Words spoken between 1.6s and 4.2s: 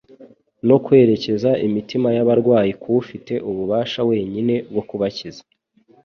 imitima y'abarwayi k'Ufite ububasha